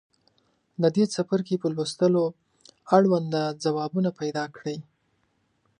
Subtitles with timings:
[0.81, 2.23] د دې څپرکي په لوستلو
[2.97, 4.77] اړونده ځوابونه پیداکړئ.